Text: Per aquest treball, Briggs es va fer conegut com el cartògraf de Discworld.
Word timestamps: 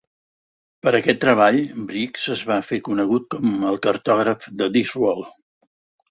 Per 0.85 0.91
aquest 0.99 1.19
treball, 1.25 1.57
Briggs 1.91 2.23
es 2.35 2.41
va 2.51 2.57
fer 2.69 2.79
conegut 2.87 3.27
com 3.33 3.67
el 3.73 3.77
cartògraf 3.83 4.47
de 4.63 4.69
Discworld. 4.79 5.29